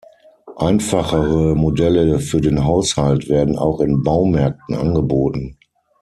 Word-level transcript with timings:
Einfachere 0.57 1.53
Modelle 1.53 2.17
für 2.17 2.41
den 2.41 2.63
Haushalt 2.65 3.29
werden 3.29 3.55
auch 3.55 3.79
in 3.81 4.01
Baumärkten 4.01 4.73
angeboten. 4.73 5.59